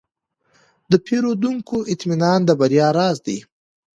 [0.91, 3.39] د پیرودونکو اطمینان د بریا راز دی.